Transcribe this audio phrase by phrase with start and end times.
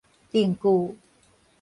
[0.33, 0.97] 重句